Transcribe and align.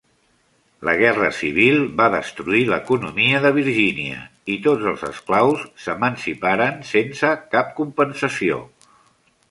La 0.87 0.93
guerra 1.01 1.27
civil 1.39 1.83
va 1.99 2.07
destruir 2.13 2.61
l'economia 2.71 3.43
de 3.45 3.51
Virgínia 3.59 4.23
i 4.55 4.57
tots 4.67 4.89
els 4.93 5.05
esclaus 5.11 5.69
s'emanciparen 5.85 6.83
sense 6.95 7.35
cap 7.57 7.73
compensació. 7.83 8.63